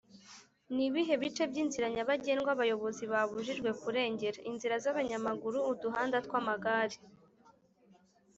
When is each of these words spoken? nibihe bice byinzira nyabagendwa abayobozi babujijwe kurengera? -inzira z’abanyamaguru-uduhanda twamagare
nibihe 0.75 1.13
bice 1.21 1.43
byinzira 1.51 1.87
nyabagendwa 1.95 2.49
abayobozi 2.55 3.03
babujijwe 3.11 3.69
kurengera? 3.81 4.37
-inzira 4.43 4.75
z’abanyamaguru-uduhanda 4.83 6.17
twamagare 6.25 6.97